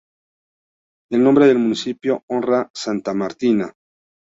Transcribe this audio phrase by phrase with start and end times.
[1.11, 3.71] El nombre del municipio honra santa Martina.